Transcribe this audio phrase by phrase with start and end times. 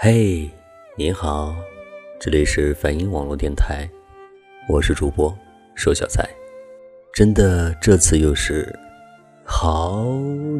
[0.00, 0.48] 嘿，
[0.96, 1.56] 你好，
[2.20, 3.84] 这里是梵音网络电台，
[4.68, 5.36] 我是主播
[5.74, 6.24] 瘦小菜。
[7.12, 8.72] 真的，这次又是
[9.44, 10.06] 好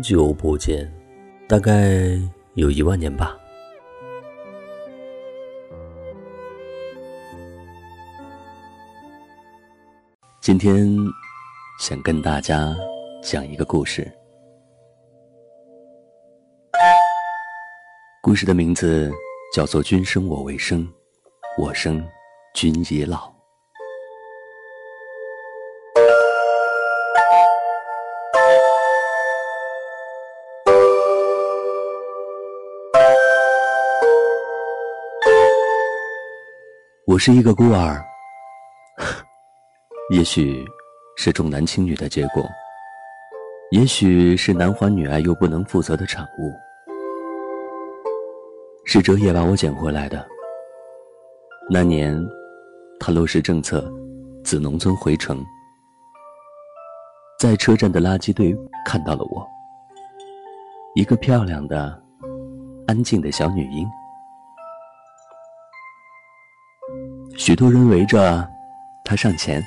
[0.03, 0.93] 久不见，
[1.48, 2.19] 大概
[2.54, 3.38] 有一万年吧。
[10.40, 10.96] 今天
[11.78, 12.76] 想跟大家
[13.22, 14.10] 讲一个故事。
[18.20, 19.10] 故事的名字
[19.51, 20.87] 叫做“君生我为生，
[21.57, 22.07] 我生
[22.55, 23.33] 君已老”。
[37.07, 38.05] 我是一个孤儿。
[40.12, 40.62] 也许
[41.16, 42.46] 是重男轻女的结果，
[43.71, 46.68] 也许是男欢女爱又不能负责的产物。
[48.91, 50.27] 是哲野把我捡回来的。
[51.69, 52.19] 那年，
[52.99, 53.87] 他落实政策，
[54.43, 55.45] 自农村回城，
[57.38, 59.46] 在车站的垃圾堆看到了我，
[60.95, 62.02] 一个漂亮的、
[62.87, 63.87] 安静的小女婴。
[67.36, 68.48] 许多人围着
[69.04, 69.62] 他上前。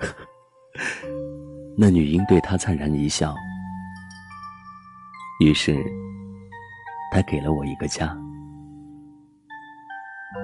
[1.76, 3.34] 那女婴对他灿然一笑，
[5.44, 5.76] 于是
[7.12, 8.16] 他给了我一个家，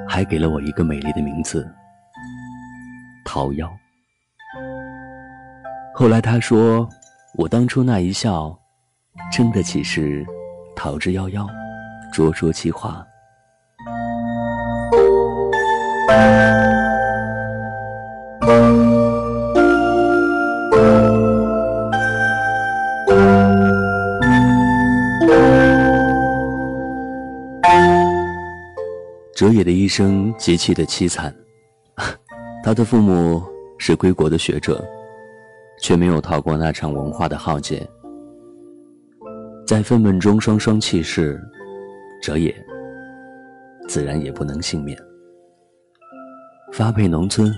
[0.08, 1.68] 还给了我一个美丽的名字——
[3.24, 3.68] 桃夭。
[5.94, 6.88] 后来他说，
[7.36, 8.56] 我当初那一笑，
[9.32, 10.24] 真的岂是
[10.74, 11.46] 桃之夭夭，
[12.12, 13.04] 灼灼其华。
[29.34, 31.34] 哲野的一生极其的凄惨，
[32.62, 33.42] 他的父母
[33.78, 34.84] 是归国的学者，
[35.80, 37.84] 却没有逃过那场文化的浩劫，
[39.66, 41.42] 在愤懑中双双弃世，
[42.22, 42.54] 哲野
[43.88, 44.96] 自然也不能幸免。
[46.72, 47.52] 发配农村，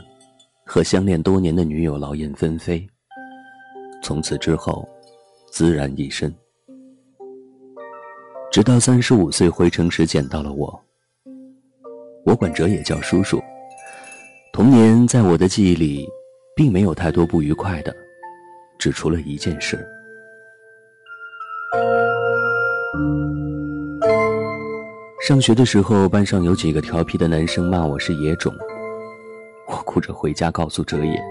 [0.65, 2.87] 和相恋多年的女友劳燕分飞，
[4.03, 4.89] 从此之后，
[5.53, 6.34] 孑然一身。
[8.50, 10.83] 直到三十五岁回城时，捡到了我。
[12.26, 13.41] 我管哲也叫叔叔。
[14.53, 16.09] 童年在我的记忆里，
[16.56, 17.94] 并没有太多不愉快的，
[18.78, 19.78] 只除了一件事。
[25.25, 28.53] 上学的时候，班上有几个调皮的男生骂我是野种，
[29.69, 31.22] 我哭着回家告诉哲野。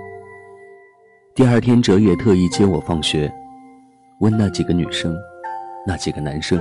[1.34, 3.30] 第二天，哲野特意接我放学，
[4.22, 5.14] 问那几个女生，
[5.86, 6.58] 那几个男生，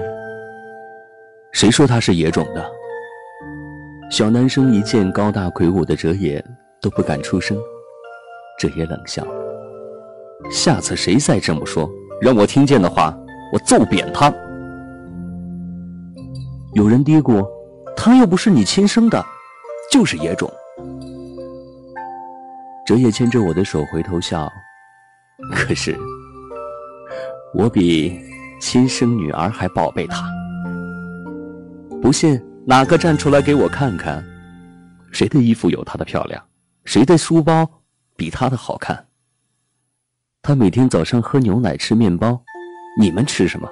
[1.52, 2.68] 谁说他是野种的？
[4.10, 6.44] 小男生一见高大魁梧的哲野，
[6.80, 7.58] 都不敢出声。
[8.58, 9.26] 哲野冷笑
[10.52, 13.16] ：“下次谁再这么说，让我听见的话，
[13.52, 14.32] 我揍扁他。”
[16.74, 17.44] 有人嘀咕
[17.96, 19.24] ：“他又不是你亲生的，
[19.90, 20.48] 就是野种。”
[22.86, 24.48] 哲野牵着我的手回头笑
[25.50, 25.96] ：“可是，
[27.52, 28.16] 我比
[28.60, 30.24] 亲生女儿还宝贝他。
[32.00, 34.24] 不信。”哪个站出来给我看看，
[35.12, 36.42] 谁的衣服有她的漂亮，
[36.86, 37.68] 谁的书包
[38.16, 39.06] 比她的好看？
[40.40, 42.42] 他每天早上喝牛奶吃面包，
[42.98, 43.68] 你们吃什么？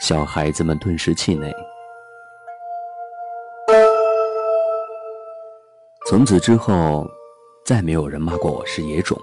[0.00, 1.52] 小孩子们顿时气馁。
[6.08, 7.08] 从此之后，
[7.64, 9.16] 再没有人骂过我是野种。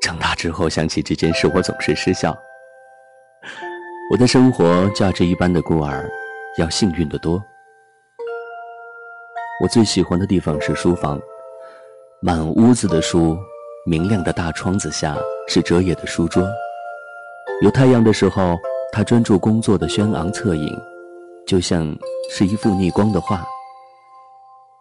[0.00, 2.36] 长大之后想起这件事，我总是失笑。
[4.10, 6.06] 我的生活价值一般的孤儿，
[6.58, 7.42] 要幸运的多。
[9.62, 11.18] 我最喜欢的地方是书房，
[12.20, 13.38] 满屋子的书，
[13.86, 15.16] 明亮的大窗子下
[15.48, 16.46] 是哲野的书桌。
[17.62, 18.58] 有太阳的时候，
[18.92, 20.78] 他专注工作的轩昂侧影，
[21.46, 21.96] 就像
[22.28, 23.42] 是一幅逆光的画。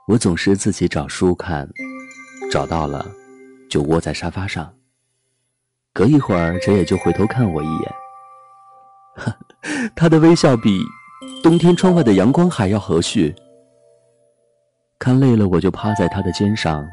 [0.08, 1.70] 我总是自己找书看，
[2.52, 3.06] 找到了，
[3.70, 4.74] 就窝在沙发上。
[5.94, 8.01] 隔一会儿，哲野就回头看我一眼。
[9.16, 9.34] 呵
[9.96, 10.84] 他的微笑比
[11.44, 13.34] 冬天窗外的阳光还要和煦。
[14.98, 16.88] 看累了，我就趴在他的肩上，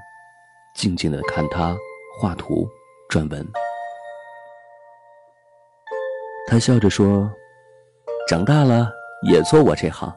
[0.75, 1.77] 静静的看他
[2.19, 2.69] 画图、
[3.11, 3.47] 撰文。
[6.47, 7.31] 他笑着说
[8.27, 8.91] ：“长大了
[9.31, 10.11] 也做我这行。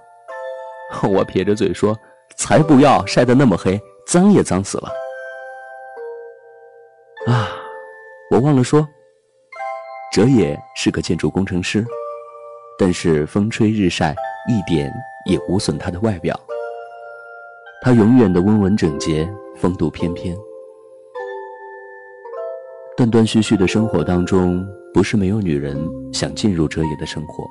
[1.04, 1.98] ”我撇着嘴说
[2.38, 4.90] ：“才不要，晒得那么黑，脏也脏死了。”
[7.28, 7.50] 啊，
[8.32, 8.88] 我忘了说，
[10.12, 11.86] 哲也是个建筑工程师。
[12.78, 14.16] 但是风吹日晒，
[14.50, 14.92] 一点
[15.26, 16.38] 也无损他的外表。
[17.82, 20.36] 他永远的温文整洁，风度翩翩。
[22.98, 25.78] 断断续续的生活当中，不是没有女人
[26.12, 27.48] 想进入哲野的生活。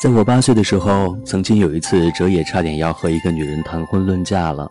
[0.00, 4.66] 在我八岁的时候，曾经有一次，哲野差点要和一个女人谈婚论嫁了。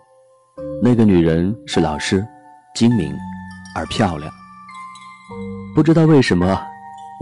[0.81, 2.26] 那个女人是老师，
[2.74, 3.16] 精明
[3.76, 4.34] 而漂亮。
[5.76, 6.60] 不知道为什么，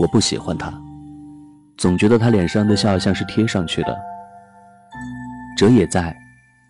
[0.00, 0.72] 我不喜欢她。
[1.76, 3.94] 总觉得他脸上的笑像是贴上去的。
[5.54, 6.16] 哲也在，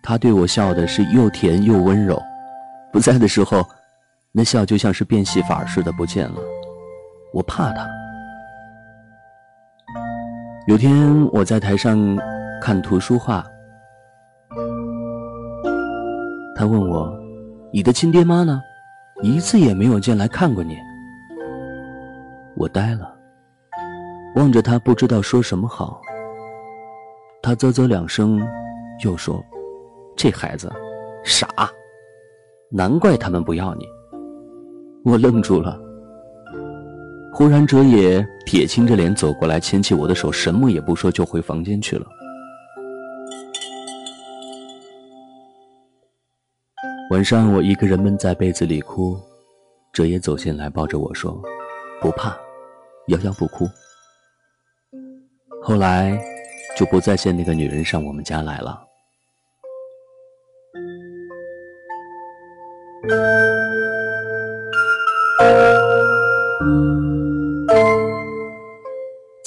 [0.03, 2.17] 他对我笑的是又甜又温柔；
[2.91, 3.65] 不在的时候，
[4.33, 6.41] 那笑就像是变戏法似的不见了。
[7.33, 7.87] 我怕他。
[10.69, 11.97] 有天我在台上
[12.61, 13.43] 看图书画，
[16.55, 17.11] 他问我
[17.73, 18.61] ：“你的亲爹妈呢？
[19.23, 20.77] 一次也没有见来看过你。”
[22.55, 23.11] 我呆了。
[24.35, 25.99] 望着他，不知道说什么好。
[27.41, 28.39] 他啧啧两声，
[29.03, 29.43] 又说
[30.15, 30.71] ：“这孩子
[31.23, 31.47] 傻，
[32.69, 33.87] 难怪他们不要你。”
[35.03, 35.81] 我愣住了。
[37.31, 42.05] 忽然，哲野铁青着脸走过来，牵起我的手，什么也不说，就回房间去了。
[47.11, 49.17] 晚上，我一个人闷在被子里哭，
[49.93, 51.41] 哲野走进来，抱着我说
[52.01, 52.37] ：“不怕，
[53.07, 53.67] 瑶瑶不哭。”
[55.63, 56.19] 后来，
[56.77, 58.85] 就不再见那个女人上我们家来了。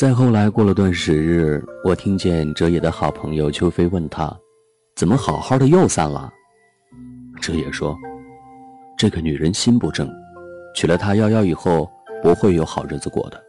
[0.03, 4.37] 再后来，过了段时日，我听见哲野的好朋友秋飞问他
[4.99, 6.29] ：“怎么好好的又散了？”
[7.41, 7.97] 哲野说
[8.99, 10.11] ：“这个女人心不正，
[10.75, 11.89] 娶了她，夭夭以后
[12.21, 13.41] 不会有好日子过的。”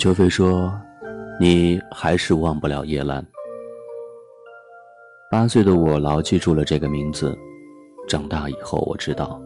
[0.00, 0.72] 秋飞说
[1.38, 3.22] ：“你还是忘不了叶兰。”
[5.30, 7.36] 八岁的我牢记住了这个名字。
[8.08, 9.38] 长大以后，我知道，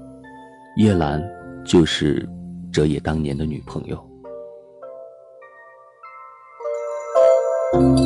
[0.76, 1.20] 叶兰
[1.64, 2.24] 就是
[2.70, 4.05] 哲野当年的女朋友。
[7.76, 8.05] Thank you.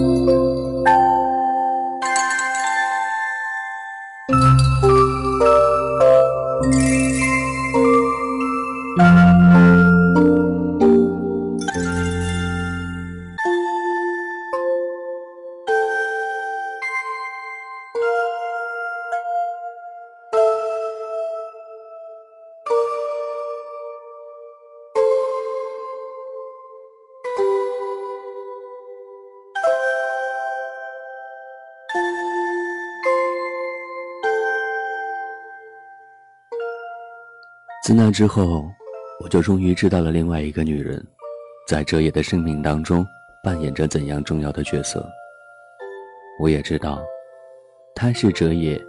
[37.90, 38.70] 自那之后，
[39.18, 41.04] 我就终于知道了另外一个女人，
[41.66, 43.04] 在哲野的生命当中
[43.42, 45.04] 扮演着怎样重要的角色。
[46.38, 47.02] 我也知道，
[47.92, 48.80] 她是哲野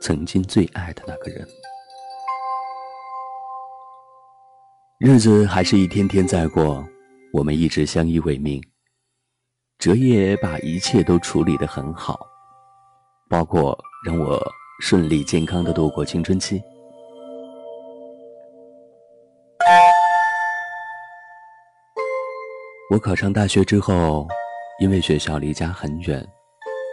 [0.00, 1.46] 曾经最爱的那个人。
[4.98, 6.84] 日子还是一天天在过，
[7.32, 8.60] 我们一直相依为命。
[9.78, 12.26] 哲野把一切都处理得很好，
[13.30, 14.44] 包括让我
[14.80, 16.60] 顺利健康的度过青春期。
[22.90, 24.26] 我考上大学之后，
[24.80, 26.26] 因为学校离家很远，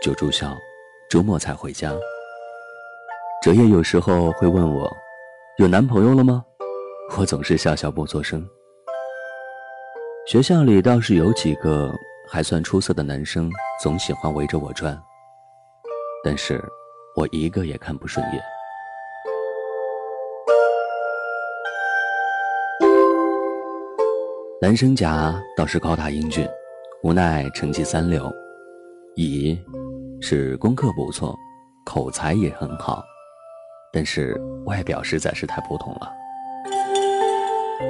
[0.03, 0.53] 就住校，
[1.09, 1.93] 周末才回家。
[3.41, 4.91] 哲叶有时候会问我，
[5.57, 6.43] 有男朋友了吗？
[7.17, 8.45] 我总是笑笑不作声。
[10.27, 11.89] 学校里倒是有几个
[12.27, 13.49] 还算出色的男生，
[13.81, 15.01] 总喜欢围着我转，
[16.25, 16.61] 但是
[17.15, 18.43] 我一个也看不顺眼。
[24.61, 26.47] 男生甲倒是高大英俊，
[27.03, 28.23] 无奈成绩三流；
[29.15, 29.59] 乙
[30.21, 31.37] 是功课不错，
[31.85, 33.03] 口才也很好，
[33.91, 36.09] 但是外表实在是太普通了。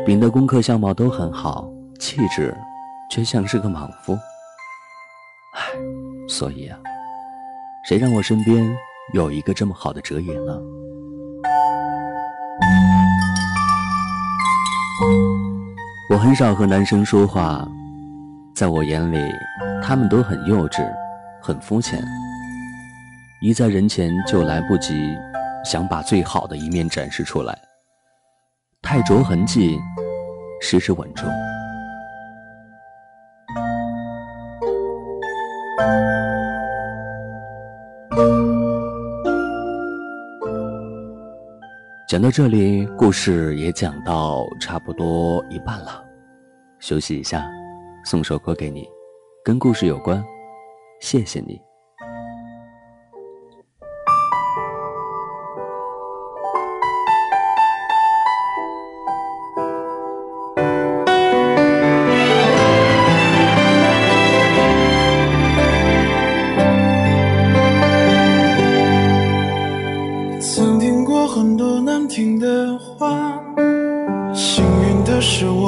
[0.07, 2.51] 丙的功课相貌都很好，气质
[3.11, 4.13] 却像是个莽夫。
[5.53, 5.69] 唉，
[6.27, 6.79] 所以啊，
[7.87, 8.75] 谁让我身边
[9.13, 10.59] 有一个这么好的哲野呢？
[16.07, 17.67] 我很少和男生说话，
[18.53, 19.17] 在我眼里，
[19.81, 20.87] 他们都很幼稚，
[21.41, 21.99] 很肤浅。
[23.41, 24.93] 一在人前就来不及
[25.63, 27.57] 想把最好的一面展示出来，
[28.83, 29.79] 太着痕迹，
[30.61, 31.27] 时时稳重。
[42.07, 46.05] 讲到这里，故事也讲到差不多一半了，
[46.77, 47.43] 休息一下，
[48.05, 48.87] 送首歌给你，
[49.43, 50.23] 跟故事有关，
[51.01, 51.59] 谢谢你。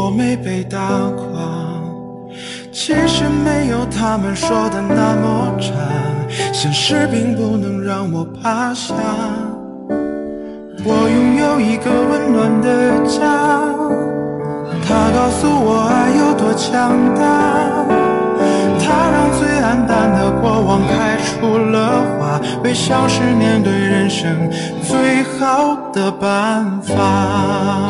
[0.09, 1.25] 没被打垮
[2.71, 5.73] 其实没有他们说的那么差，
[6.53, 8.93] 现实并不能让我趴下。
[10.85, 13.19] 我拥有一个温暖的家，
[14.87, 17.21] 它告诉我爱有多强大。
[18.79, 24.49] 它让最黯淡的过往开出了花，微笑是面对人生
[24.81, 27.89] 最好的办法。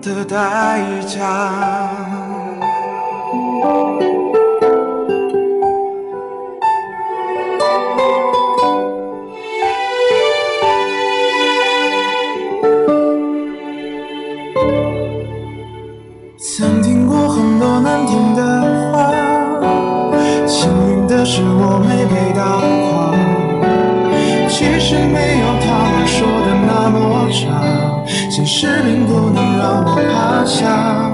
[0.00, 1.18] 的代价。
[16.38, 18.42] 曾听过很多难听的
[18.92, 19.10] 话，
[20.46, 22.40] 幸运的是我没被打
[22.90, 23.14] 垮。
[24.48, 26.96] 其实没有他们说的那么
[27.30, 27.46] 差，
[28.30, 29.58] 现实并不能。
[29.58, 31.10] 让我趴下。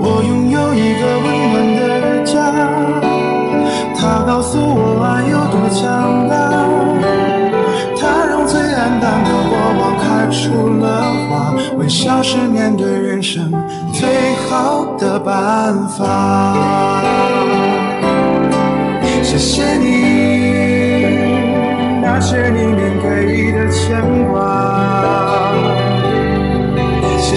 [0.00, 1.80] 我拥有一个温暖的
[2.24, 2.32] 家，
[3.94, 6.32] 它告诉我爱有多强大。
[8.00, 10.84] 它让最黯淡的过往开出了
[11.28, 13.52] 花，微笑是面对人生
[13.92, 17.02] 最好的办法。
[19.22, 19.97] 谢谢你，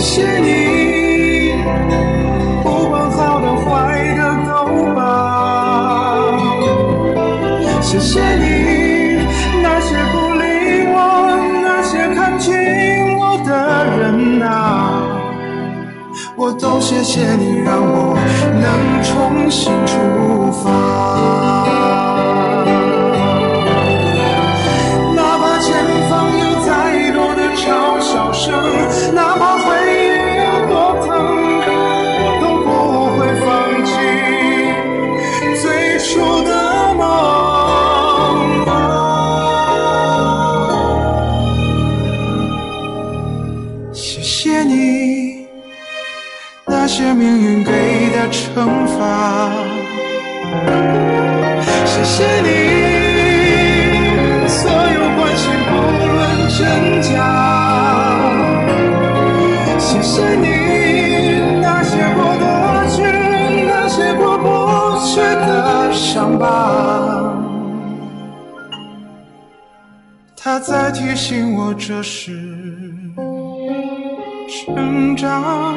[0.01, 1.53] 谢谢你，
[2.63, 4.49] 不管好的坏的都
[4.95, 4.99] 罢。
[7.81, 9.19] 谢谢你，
[9.61, 10.95] 那些不理我、
[11.61, 12.51] 那些看轻
[13.15, 13.51] 我的
[13.99, 15.03] 人啊，
[16.35, 18.17] 我都谢谢你，让我
[18.59, 19.71] 能重新
[60.11, 63.01] 谢谢你，那些过得去，
[63.65, 67.33] 那些过不去的伤疤。
[70.35, 72.33] 他在提醒我，这是
[74.49, 75.73] 成长。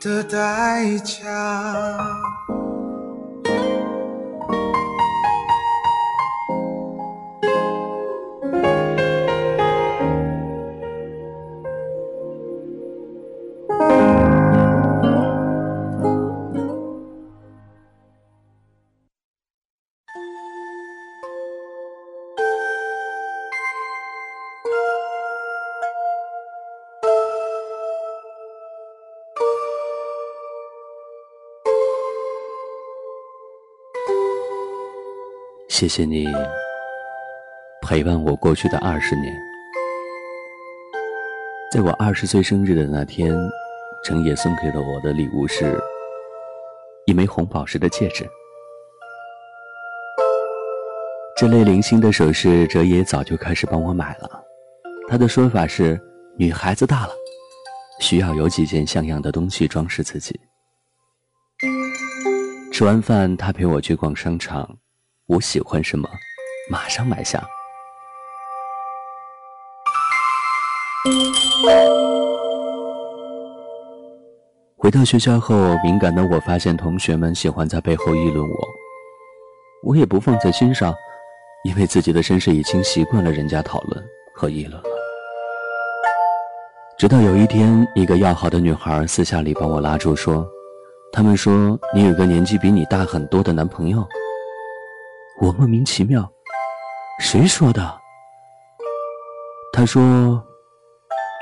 [0.00, 2.21] 的代价。
[35.82, 36.28] 谢谢你
[37.80, 39.36] 陪伴我过去的二十年，
[41.72, 43.36] 在我二十岁生日的那天，
[44.04, 45.76] 程野送给了我的礼物是
[47.04, 48.24] 一枚红宝石的戒指。
[51.36, 54.40] 这类零星的首饰，哲野早就开始帮我买了。
[55.08, 56.00] 他的说法是，
[56.38, 57.12] 女孩子大了，
[57.98, 60.38] 需要有几件像样的东西装饰自己。
[62.72, 64.78] 吃完饭，他陪我去逛商场。
[65.32, 66.06] 我喜欢什么，
[66.70, 67.42] 马上买下。
[74.76, 78.68] 回到学校后，敏感的我发现同学们喜欢在背后议论我，
[79.84, 80.94] 我也不放在心上，
[81.64, 84.88] 因为自己的身世已经习惯了人家讨论和议论了。
[86.98, 90.46] 直到有一天，一个要好的女孩私下里把我拉住，说
[91.10, 94.06] ：“他们说你有个年纪比你大很多的男朋友。”
[95.40, 96.30] 我莫名其妙，
[97.18, 97.98] 谁说的？
[99.72, 100.40] 他说：“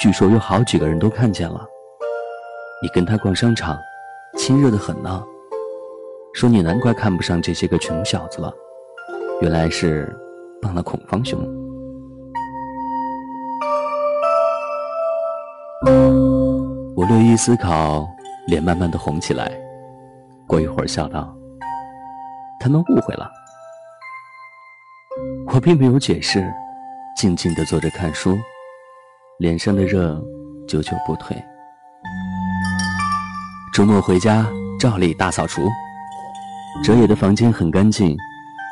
[0.01, 1.67] 据说有好几个人都看见了。”
[2.83, 3.77] 你跟他逛商场，
[4.39, 5.23] 亲热的很呢。
[6.33, 8.55] 说你难怪看不上这些个穷小子了，
[9.43, 10.17] 原来是
[10.63, 11.39] 傍了孔方兄。
[16.97, 18.09] 我略一思考，
[18.47, 19.53] 脸慢慢的红起来。
[20.47, 21.35] 过一会儿笑道
[22.61, 23.29] ：“他们误会了。”
[25.61, 26.51] 并没有解释，
[27.17, 28.39] 静静的坐着看书，
[29.39, 30.21] 脸上的热
[30.67, 31.37] 久久不退。
[33.73, 34.47] 周末回家，
[34.79, 35.69] 照例大扫除。
[36.83, 38.17] 哲野的房间很干净，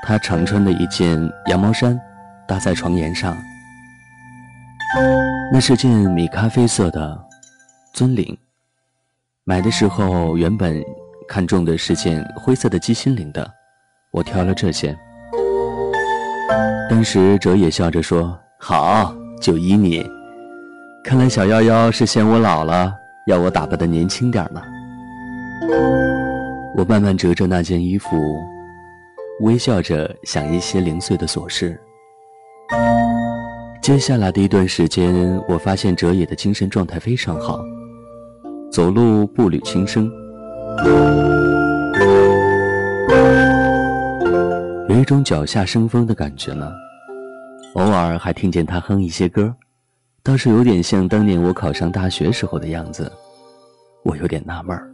[0.02, 1.98] 他常穿的一件羊毛衫
[2.46, 3.36] 搭在床沿上。
[5.52, 7.18] 那是件米咖啡色的
[7.92, 8.36] 尊领，
[9.44, 10.82] 买的时候原本
[11.28, 13.48] 看中的是件灰色的鸡心领的，
[14.12, 14.98] 我挑了这件。
[16.88, 20.04] 当时哲野笑着说：“好，就依你。
[21.04, 22.92] 看来小夭夭是嫌我老了，
[23.26, 24.62] 要我打扮的年轻点呢。”
[26.76, 28.16] 我慢慢折着那件衣服，
[29.40, 31.78] 微笑着想一些零碎的琐事。
[33.82, 37.60] 接下来的一段时间，我发现哲野的精神状态非常好，
[38.70, 40.10] 走路步履轻声，
[44.98, 46.74] 一种脚下生风的感觉了。
[47.74, 49.54] 偶尔还听见他哼一些歌，
[50.24, 53.10] 倒是有点像当年我考上大学时候的样子。
[54.02, 54.90] 我有点纳闷儿。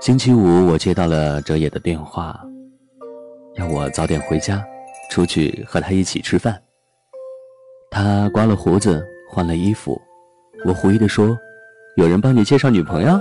[0.00, 2.40] 星期五，我接到了哲野的电话，
[3.56, 4.64] 要我早点回家，
[5.10, 6.58] 出去和他一起吃饭。
[7.90, 10.00] 他刮了胡子，换了衣服，
[10.64, 11.36] 我狐疑地说
[11.96, 13.20] ：“有人帮你介绍女朋友？”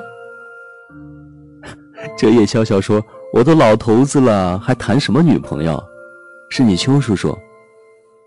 [2.17, 3.03] 哲野笑笑说
[3.35, 5.83] ：“我都老头子了，还谈什么女朋友？
[6.49, 7.37] 是你邱叔叔，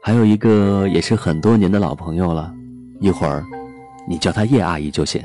[0.02, 2.52] 还有一个也是很多年的老朋友了，
[3.00, 3.42] 一会儿
[4.06, 5.18] 你叫她叶阿姨就行。”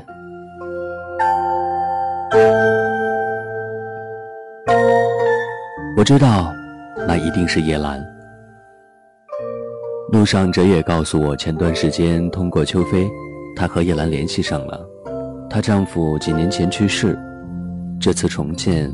[5.98, 6.50] 我知道，
[7.06, 8.02] 那一定是叶兰。
[10.10, 13.06] 路上，哲也告诉我，前段时间通过秋飞，
[13.54, 14.80] 她和叶兰联系上了。
[15.50, 17.18] 她丈夫几年前去世，
[18.00, 18.90] 这次重见，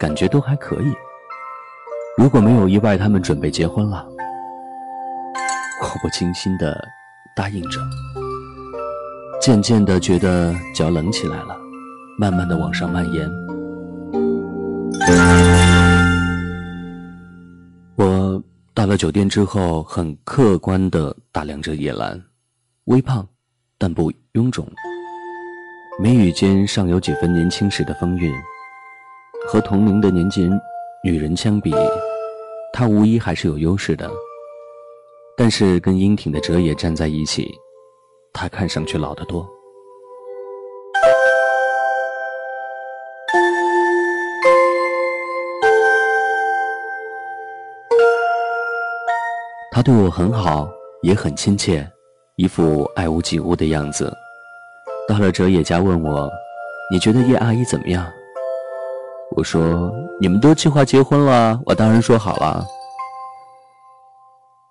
[0.00, 0.94] 感觉都还可以。
[2.16, 4.08] 如果没有意外，他们准备结婚了。
[5.82, 6.82] 我不轻心的
[7.36, 7.78] 答应着，
[9.42, 11.54] 渐渐的觉得脚冷起来了，
[12.18, 13.30] 慢慢的往上蔓延。
[17.96, 22.22] 我到了酒店之后，很客观的打量着叶兰，
[22.84, 23.26] 微胖，
[23.76, 24.66] 但不臃肿，
[26.02, 28.32] 眉宇间尚有几分年轻时的风韵。
[29.52, 30.48] 和同龄的年轻
[31.02, 31.74] 女人相比，
[32.72, 34.08] 她无疑还是有优势的。
[35.36, 37.50] 但是跟英挺的哲野站在一起，
[38.32, 39.44] 她看上去老得多。
[49.72, 50.68] 他对我很好，
[51.02, 51.84] 也很亲切，
[52.36, 54.12] 一副爱屋及乌的样子。
[55.08, 56.30] 到了哲野家，问我
[56.92, 58.06] ：“你觉得叶阿姨怎么样？”
[59.36, 62.66] 我说：“你们都计划结婚了，我当然说好了。”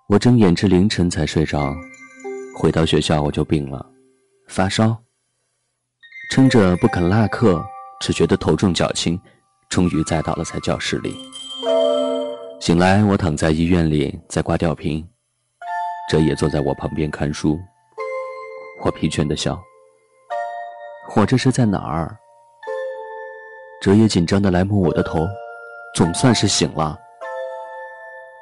[0.06, 1.74] 我睁眼至凌晨才睡着，
[2.54, 3.84] 回到学校我就病了，
[4.48, 4.96] 发烧，
[6.30, 7.64] 撑着不肯落课，
[8.00, 9.18] 只觉得头重脚轻，
[9.70, 11.16] 终于栽倒了在教室里。
[12.60, 15.08] 醒来，我躺在医院里，在挂吊瓶。
[16.10, 17.58] 哲也坐在我旁边看书。
[18.84, 19.58] 我疲倦的笑。
[21.16, 22.19] 我这是在哪儿？
[23.80, 25.26] 哲也紧张的来摸我的头，
[25.94, 26.98] 总算是醒了。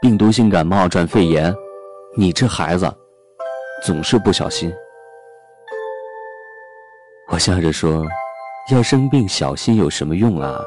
[0.03, 1.55] 病毒性感冒转肺炎，
[2.17, 2.93] 你这孩子，
[3.85, 4.75] 总是不小心。
[7.29, 8.05] 我笑着说
[8.73, 10.59] ：“要生病小心有什么用啊？”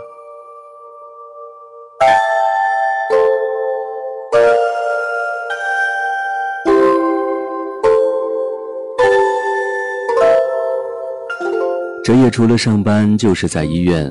[12.06, 14.10] 哲野除了上班就是在医院，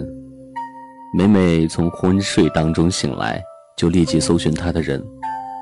[1.12, 3.42] 每每从昏睡当中醒来，
[3.76, 5.04] 就立即搜寻他的人，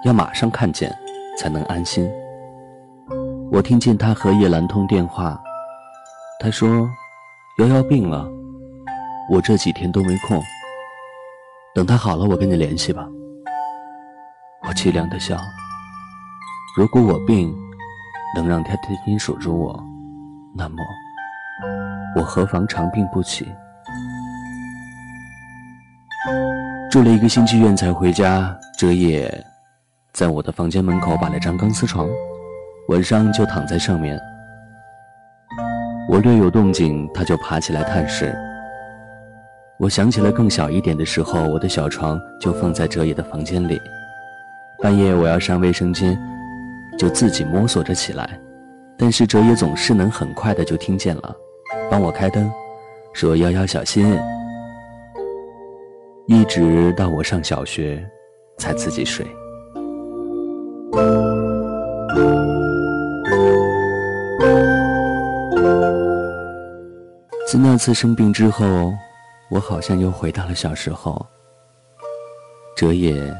[0.05, 0.95] 要马上看见，
[1.39, 2.07] 才能安心。
[3.51, 5.41] 我听见他和叶兰通电话，
[6.39, 6.87] 他说
[7.61, 8.29] ：“瑶瑶病了，
[9.31, 10.39] 我这几天都没空。
[11.75, 13.09] 等他好了，我跟你联系吧。”
[14.69, 15.39] 我凄凉的笑。
[16.77, 17.57] 如果我病，
[18.37, 19.83] 能让他天天守着我，
[20.55, 20.77] 那么
[22.17, 23.51] 我何妨长病不起？
[26.91, 29.45] 住了一个星期院才回家，哲野
[30.15, 32.09] 在我的房间门口摆了张钢丝床，
[32.89, 34.19] 晚上就躺在上面。
[36.09, 38.35] 我略有动静，他就爬起来探视。
[39.79, 43.79] 我想起了更小一点的时候，我的小床就放在哲野的房间里，
[44.83, 46.19] 半夜我要上卫生间，
[46.99, 48.41] 就自己摸索着起来，
[48.97, 51.37] 但是哲野总是能很快的就听见了，
[51.91, 52.51] 帮我开灯，
[53.13, 54.19] 说幺幺小心。
[56.29, 58.07] 一直到我上小学，
[58.59, 59.27] 才自己睡。
[67.47, 68.93] 自那次生病之后，
[69.51, 71.27] 我好像又回到了小时候。
[72.77, 73.35] 哲野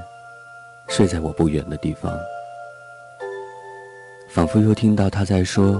[0.89, 2.11] 睡在我不远的地方，
[4.31, 5.79] 仿佛又听到他在说：“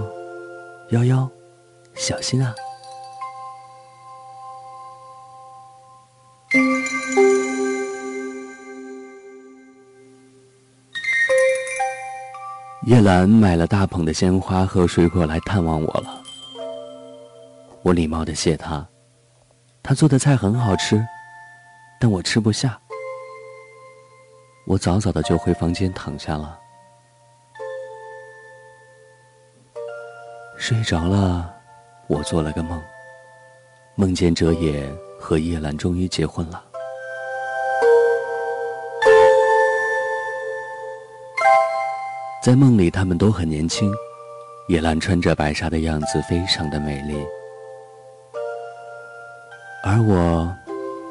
[0.89, 1.27] 幺幺，
[1.95, 2.53] 小心啊。”
[12.89, 16.23] 叶兰买了大捧的鲜花和水果来探望我了。
[17.83, 18.83] 我礼貌的谢她，
[19.83, 20.99] 她做的菜很好吃，
[21.99, 22.81] 但我吃不下。
[24.65, 26.57] 我早早的就回房间躺下了，
[30.57, 31.53] 睡着了。
[32.07, 32.81] 我做了个梦，
[33.93, 36.63] 梦见哲野和叶兰终于结婚了。
[42.41, 43.91] 在梦里，他们都很年轻。
[44.69, 47.17] 叶兰穿着白纱的样子非常的美丽，
[49.83, 50.55] 而我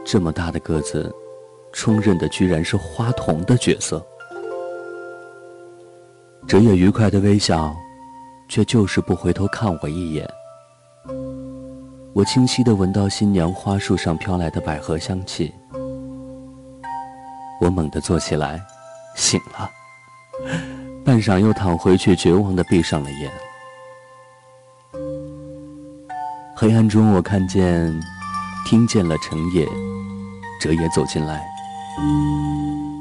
[0.06, 1.12] 这么大的个子，
[1.72, 4.04] 充任的居然是花童的角色。
[6.46, 7.74] 哲也愉快的微笑，
[8.48, 10.26] 却就是不回头看我一眼。
[12.14, 15.52] 我清晰的闻到新娘花束上飘来的百合香气，
[17.60, 18.60] 我猛地坐起来，
[19.16, 19.68] 醒了。
[21.09, 23.33] 半晌又躺回去，绝望的闭上了眼。
[26.55, 27.99] 黑暗中，我看见、
[28.66, 29.66] 听见了成野、
[30.61, 31.42] 哲也走进来。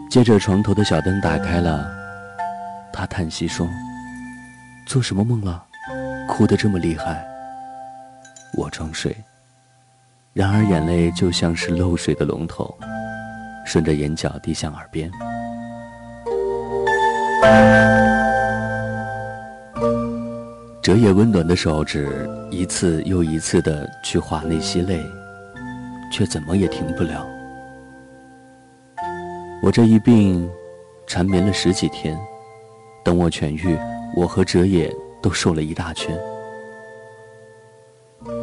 [0.09, 1.85] 接着，床头的小灯打开了，
[2.93, 3.67] 他叹息说
[4.87, 5.65] ：“做什么梦了？
[6.29, 7.27] 哭得这么厉害。”
[8.55, 9.13] 我装睡，
[10.31, 12.73] 然而眼泪就像是漏水的龙头，
[13.65, 15.11] 顺着眼角滴向耳边。
[20.87, 25.05] 折野温暖的手指一次又一次的去划那些泪，
[26.09, 27.27] 却怎么也停不了。
[29.61, 30.49] 我这一病
[31.05, 32.17] 缠绵了十几天，
[33.03, 33.77] 等我痊愈，
[34.15, 34.89] 我和哲野
[35.21, 36.17] 都瘦了一大圈。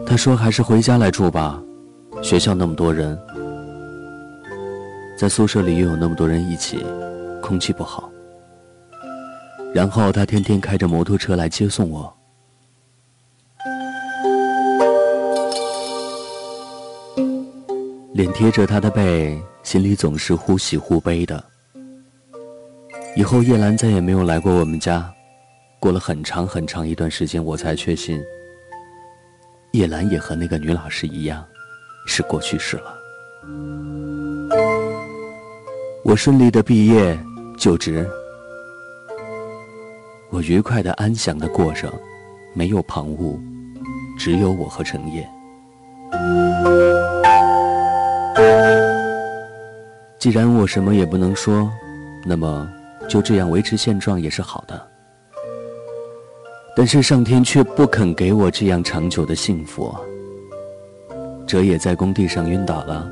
[0.06, 1.58] 他说：“还是回家来住吧，
[2.22, 3.18] 学校那么多人，
[5.16, 6.84] 在宿舍里又有那么多人一起，
[7.40, 8.10] 空气不好。”
[9.72, 12.14] 然后他天天开着摩托车来接送我，
[18.24, 21.44] 脸贴着他的背，心里总是忽喜忽悲的。
[23.14, 25.12] 以后叶兰再也没有来过我们家，
[25.78, 28.18] 过了很长很长一段时间，我才确信，
[29.72, 31.44] 叶兰也和那个女老师一样，
[32.06, 32.94] 是过去式了。
[36.02, 37.18] 我顺利的毕业
[37.58, 38.08] 就职。
[40.30, 41.92] 我愉快的、安详的过着，
[42.54, 43.38] 没有旁骛，
[44.18, 45.28] 只有我和陈烨。
[50.24, 51.70] 既然我什么也不能说，
[52.24, 52.66] 那么
[53.10, 54.88] 就这样维持现状也是好的。
[56.74, 59.94] 但是上天却不肯给我这样长久的幸福。
[61.46, 63.06] 哲也在工地上晕倒了，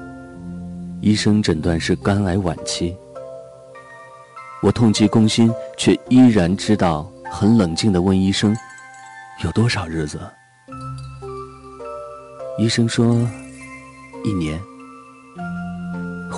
[1.02, 2.96] 医生诊断是肝癌晚期。
[4.62, 7.06] 我痛极攻心，却依然知道。
[7.30, 8.56] 很冷静的问医生
[9.44, 10.18] ：“有多少日子？”
[12.56, 13.28] 医生说
[14.24, 14.58] ：“一年，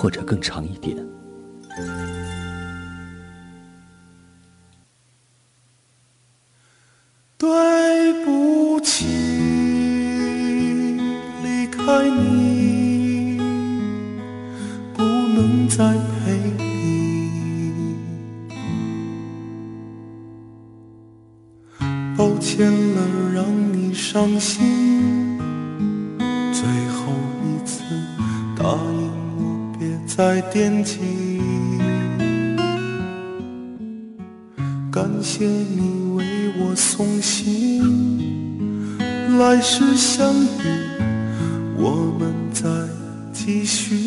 [0.05, 0.95] 或者更长一点。
[7.39, 9.07] 对不起，
[11.41, 13.39] 离开你，
[14.93, 15.91] 不能再
[16.23, 17.97] 陪你。
[22.15, 25.04] 抱歉了，让你伤心。
[30.15, 30.97] 在惦记。
[34.89, 36.23] 感谢你为
[36.57, 38.97] 我送行，
[39.37, 40.47] 来世相遇，
[41.77, 42.69] 我们再
[43.33, 44.04] 继续。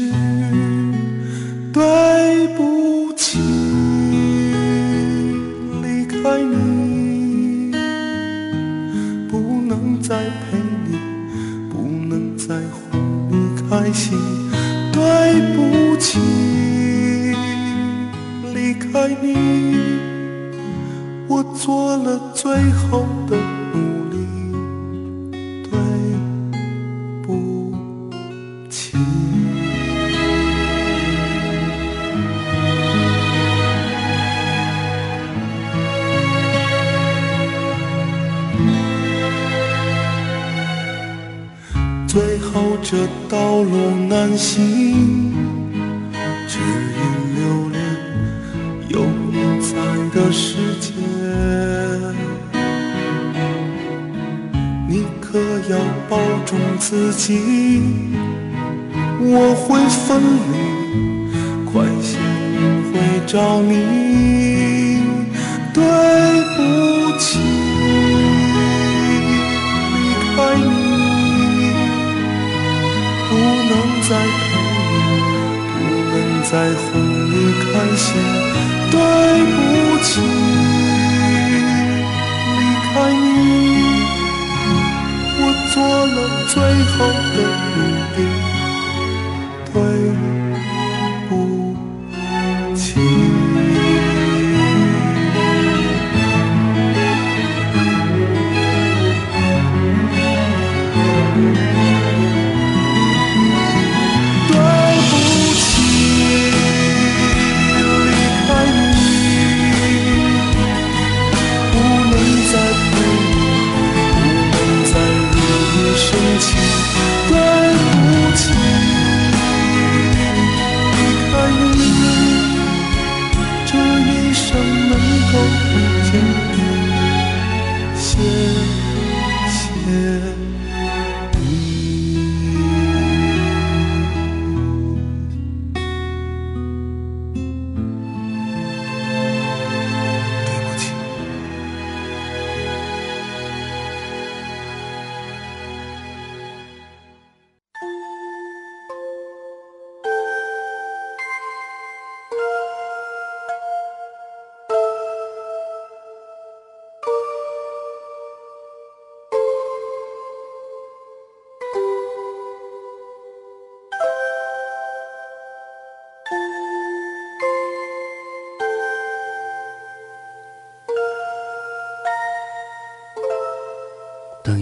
[60.09, 60.57] 分离，
[61.71, 62.16] 快些
[62.88, 62.94] 会
[63.27, 63.73] 找你。
[65.75, 65.83] 对
[66.57, 66.59] 不
[67.18, 67.38] 起，
[69.92, 69.97] 离
[70.35, 70.66] 开你。
[73.29, 73.31] 不
[73.68, 73.73] 能
[74.09, 74.11] 再
[74.49, 74.51] 陪
[74.88, 74.97] 你，
[75.75, 75.77] 不
[76.11, 76.16] 能
[76.51, 76.53] 再
[76.87, 76.88] 回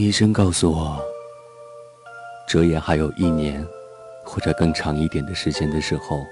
[0.06, 0.96] 医生告诉我，
[2.46, 3.66] 哲野还有一年
[4.24, 6.24] 或者更长一点的时间的时候，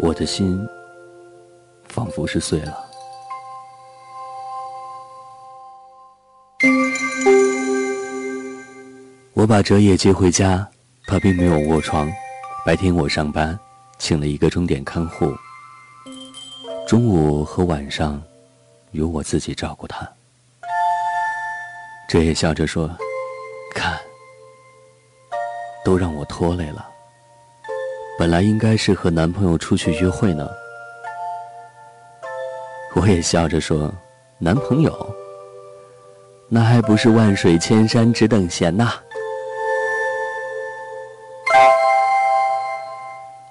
[0.00, 0.58] 我的心
[1.84, 2.76] 仿佛是碎了。
[9.34, 10.68] 我把哲野接回家，
[11.06, 12.10] 他并没有卧床。
[12.66, 13.56] 白天我上班，
[13.96, 15.32] 请了一个钟点看护。
[16.84, 18.20] 中午和晚上，
[18.90, 20.12] 由我自己照顾他。
[22.12, 22.90] 哲也笑着说
[23.74, 23.98] ：“看，
[25.82, 26.86] 都让我拖累了。
[28.18, 30.46] 本来应该是和男朋友出去约会呢。”
[32.94, 33.90] 我也笑着说
[34.36, 34.94] ：“男朋友，
[36.50, 38.92] 那还不是万水千山只等闲呐！”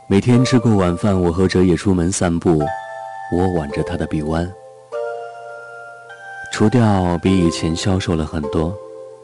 [0.06, 2.60] 每天吃过晚饭，我和哲也出门散步，
[3.36, 4.48] 我挽着他的臂弯。
[6.62, 8.72] 除掉比以前消瘦了很多，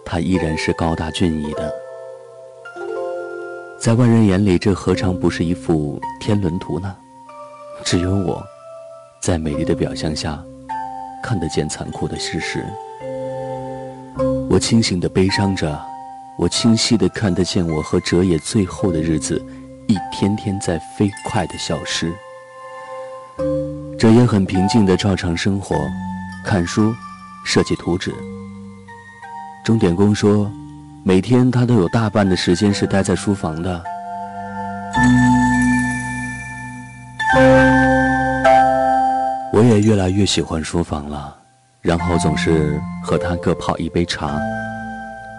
[0.04, 1.72] 他依然是高大俊逸的。
[3.80, 6.96] 在外人眼里，这何尝不是一幅天伦图呢？
[7.86, 8.44] 只有我，
[9.22, 10.44] 在美丽的表象下，
[11.22, 12.66] 看得见残酷的事实。
[14.50, 15.80] 我清醒的悲伤着，
[16.40, 19.40] 我清晰的看得见我和哲野最后的日子，
[19.86, 22.12] 一天天在飞快的消失。
[23.96, 25.76] 哲野很平静的照常生活，
[26.44, 26.92] 看书。
[27.48, 28.14] 设计图纸。
[29.64, 30.52] 钟点工说，
[31.06, 33.82] 每天他都有大半的时间是待在书房的。
[39.54, 41.34] 我也越来越喜欢书房了，
[41.82, 44.38] 然后总是和他各泡一杯茶，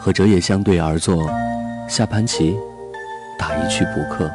[0.00, 1.30] 和哲野相对而坐，
[1.88, 2.56] 下盘棋，
[3.38, 4.30] 打一曲扑克，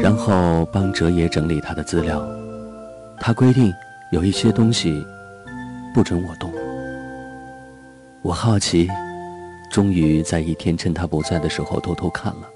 [0.00, 2.26] 然后帮哲野整理他的资料。
[3.20, 3.70] 他规定
[4.10, 5.06] 有一些东西
[5.94, 6.52] 不准我动。
[8.22, 8.88] 我好奇，
[9.70, 12.48] 终于在一天趁他不在的时候偷偷看了。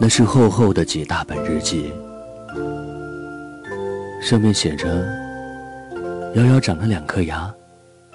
[0.00, 1.92] 那是厚厚的几大本日记，
[4.22, 5.04] 上面写着
[6.34, 7.52] ：“瑶瑶长了两颗牙，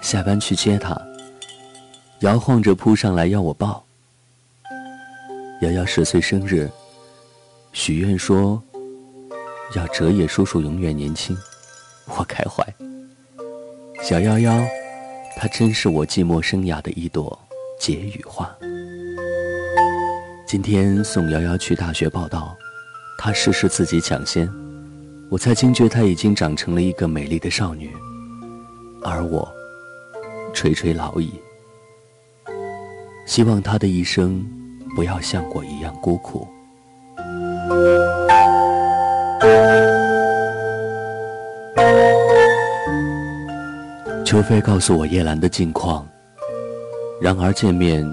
[0.01, 0.99] 下班去接她，
[2.21, 3.83] 摇晃着扑上来要我抱。
[5.61, 6.69] 瑶瑶十岁生日，
[7.73, 8.61] 许愿说
[9.75, 11.35] 要哲野叔叔永远年轻，
[12.05, 12.63] 我开怀。
[14.03, 14.63] 小夭夭，
[15.35, 17.37] 她真是我寂寞生涯的一朵
[17.79, 18.55] 解语花。”
[20.45, 22.55] 今天送夭夭去大学报道，
[23.17, 24.47] 她事事自己抢先，
[25.31, 27.91] 我才惊觉她已经长成了一个美丽的少女，
[29.01, 29.51] 而我
[30.53, 31.33] 垂垂老矣。
[33.25, 34.45] 希望她的一生
[34.95, 36.47] 不要像我一样孤苦。
[44.25, 46.07] 秋飞告诉我叶兰的近况，
[47.21, 48.05] 然而见面。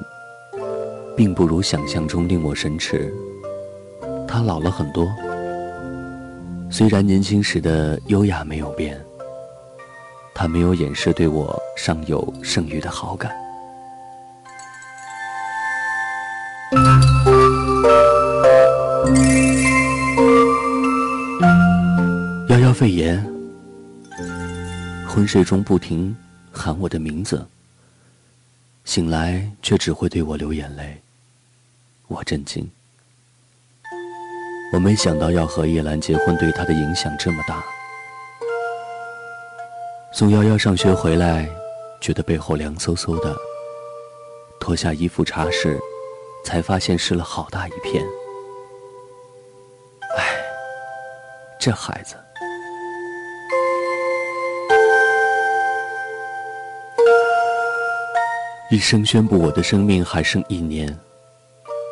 [1.16, 3.12] 并不如想象中令我神驰。
[4.26, 5.06] 他老了很多，
[6.70, 8.98] 虽然年轻时的优雅没有变，
[10.32, 13.36] 他没有掩饰对我尚有剩余的好感。
[25.12, 26.16] 昏睡中不停
[26.52, 27.44] 喊我的名字，
[28.84, 31.02] 醒来却只会对我流眼泪。
[32.06, 32.70] 我震惊，
[34.72, 37.60] 我没想到要和叶兰结婚对她的影响这么大。
[40.12, 41.48] 送幺幺上学回来，
[42.00, 43.36] 觉得背后凉飕飕的，
[44.60, 45.76] 脱下衣服擦拭，
[46.44, 48.04] 才发现湿了好大一片。
[50.16, 50.36] 唉，
[51.58, 52.14] 这孩子。
[58.70, 60.96] 医生宣布我的生命还剩一年。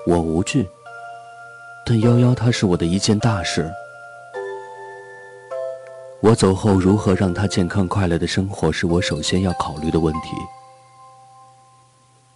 [0.07, 0.65] 我无惧，
[1.85, 3.69] 但夭夭她是我的一件大事。
[6.21, 10.31] 我走后如何让她健康快乐的生活，是我首先要考虑的问题。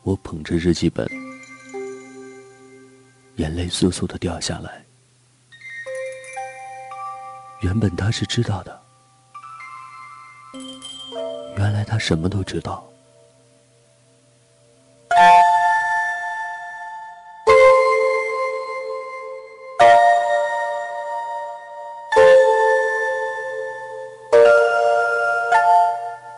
[0.03, 1.09] 我捧着日记本，
[3.37, 4.85] 眼泪簌簌的掉下来。
[7.61, 8.83] 原本他是知道的，
[11.57, 12.85] 原来他什么都知道。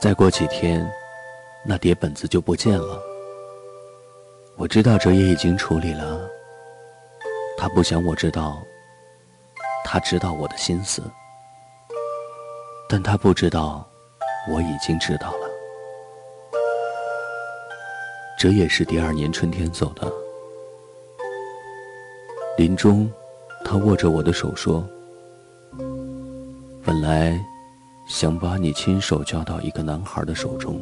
[0.05, 0.87] 再过几天，
[1.65, 3.03] 那叠本子就不见了。
[4.55, 6.29] 我知道哲也已经处理了。
[7.57, 8.63] 他不想我知道，
[9.83, 11.03] 他知道我的心思，
[12.87, 13.83] 但他不知道
[14.51, 15.49] 我已经知道了。
[18.39, 20.13] 哲也是第二年春天走的。
[22.59, 23.11] 临终，
[23.65, 24.87] 他握着我的手说
[26.85, 27.43] ：“本来。”
[28.07, 30.81] 想把你亲手交到一个男孩的手中，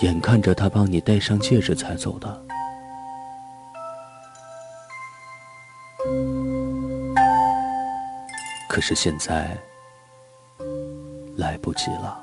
[0.00, 2.42] 眼看着他帮你戴上戒指才走的，
[8.68, 9.56] 可是现在
[11.36, 12.18] 来不及了。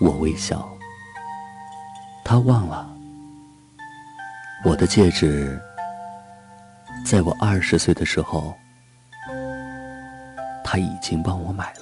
[0.00, 0.68] 我微笑，
[2.24, 2.90] 他忘了
[4.64, 5.60] 我的戒指，
[7.06, 8.52] 在我二十岁的时候。
[10.72, 11.70] 他已经帮我买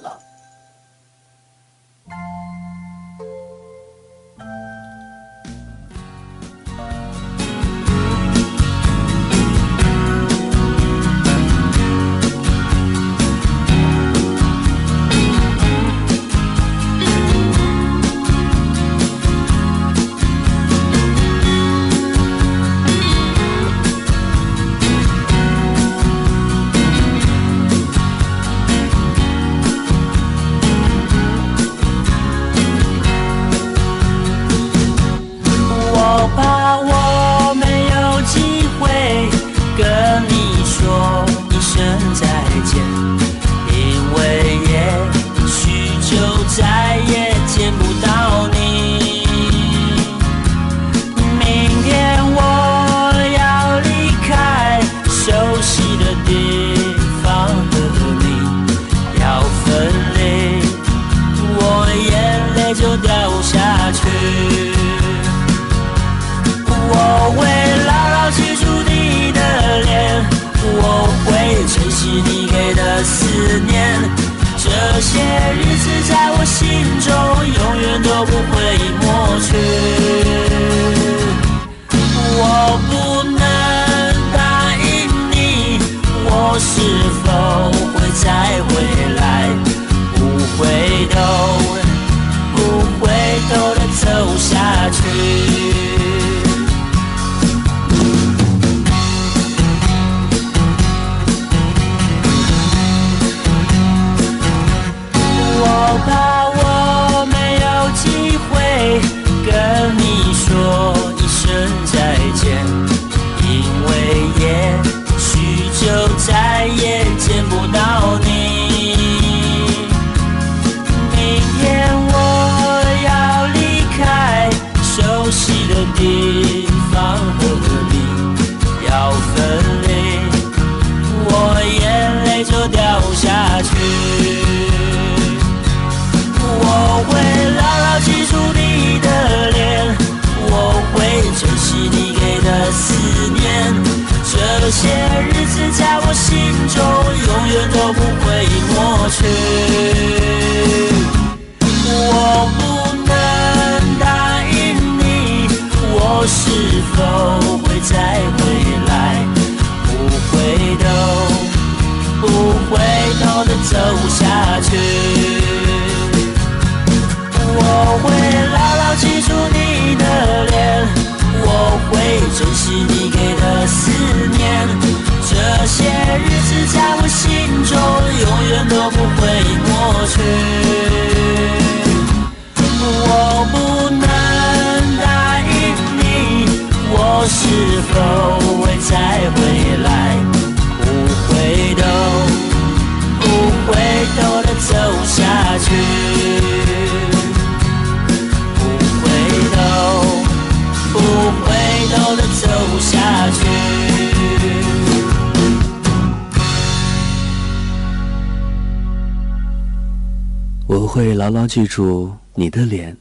[211.21, 212.97] 牢牢记住你的脸，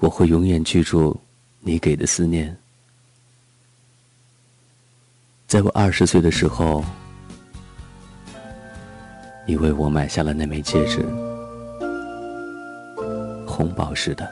[0.00, 1.16] 我会永远记住
[1.60, 2.56] 你给的思念。
[5.46, 6.84] 在我二十岁的时候，
[9.46, 11.06] 你为我买下了那枚戒指，
[13.46, 14.28] 红宝石的。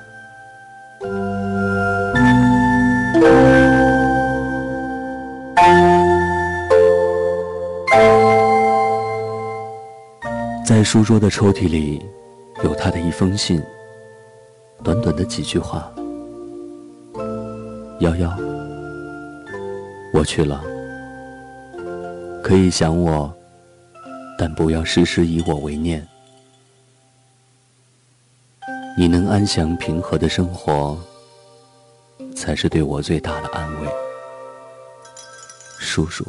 [10.66, 12.05] 在书桌的抽屉里。
[12.62, 13.62] 有他的一封信，
[14.84, 15.92] 短短的几句话。
[18.00, 18.36] 幺幺，
[20.12, 20.62] 我去了，
[22.42, 23.32] 可以想我，
[24.38, 26.06] 但不要时时以我为念。
[28.96, 30.98] 你能安详平和的生活，
[32.36, 33.88] 才是对我最大的安慰，
[35.78, 36.24] 叔叔。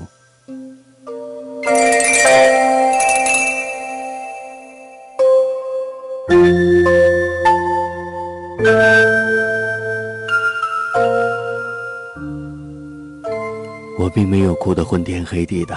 [14.13, 15.75] 并没有哭得昏天黑地的。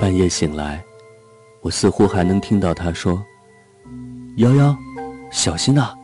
[0.00, 0.84] 半夜醒来，
[1.62, 3.24] 我似乎还能听到他说
[4.36, 4.76] ：“幺幺，
[5.30, 5.94] 小心呐！”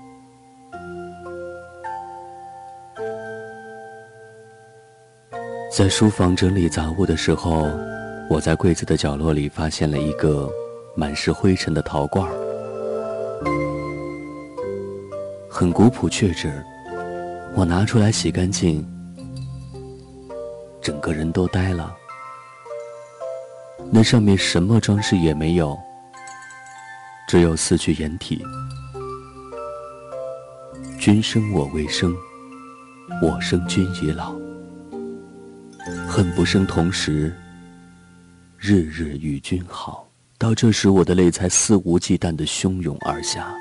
[5.73, 7.69] 在书房整理杂物的时候，
[8.29, 10.51] 我在柜子的角落里发现了一个
[10.95, 12.29] 满是灰尘的陶罐。
[15.49, 16.65] 很古朴确实，
[17.55, 18.87] 我拿出来洗干净，
[20.81, 21.97] 整个人都呆了。
[23.93, 25.79] 那上面什么装饰也没有，
[27.29, 28.45] 只有四句掩体
[30.99, 32.15] ：“君生我未生，
[33.23, 34.35] 我生君已老。
[36.09, 37.35] 恨不生同时，
[38.59, 40.07] 日日与君好。”
[40.39, 43.53] 到这时，我的泪才肆无忌惮地汹涌而下。